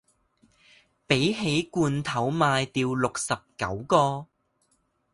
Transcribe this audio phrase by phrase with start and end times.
[1.05, 4.25] 比起罐頭賣掉六十九個